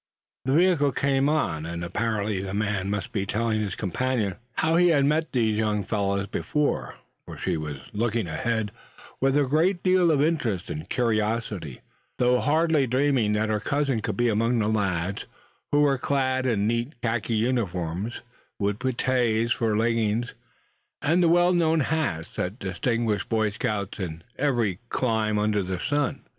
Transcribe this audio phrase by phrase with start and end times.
[0.45, 4.87] The vehicle came on, and apparently the man must be telling his companion how he
[4.87, 8.71] had met these young fellows before, for she was looking ahead
[9.19, 11.81] with a great deal of interest and curiosity;
[12.17, 15.27] though hardly dreaming that her cousin could be among the lads,
[15.71, 18.23] who were clad in neat khaki uniforms,
[18.57, 20.33] with puttees for leggings,
[21.03, 26.23] and the well known hats that distinguish Boy Scouts in every clime under the sun.